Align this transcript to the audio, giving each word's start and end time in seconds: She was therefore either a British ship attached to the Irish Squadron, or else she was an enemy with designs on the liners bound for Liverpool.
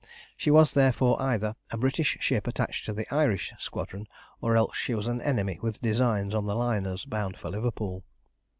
She 0.35 0.49
was 0.49 0.73
therefore 0.73 1.21
either 1.21 1.55
a 1.69 1.77
British 1.77 2.17
ship 2.21 2.47
attached 2.47 2.85
to 2.87 2.93
the 2.93 3.05
Irish 3.13 3.53
Squadron, 3.59 4.07
or 4.41 4.57
else 4.57 4.75
she 4.75 4.95
was 4.95 5.05
an 5.05 5.21
enemy 5.21 5.59
with 5.61 5.79
designs 5.79 6.33
on 6.33 6.47
the 6.47 6.55
liners 6.55 7.05
bound 7.05 7.37
for 7.37 7.51
Liverpool. 7.51 8.03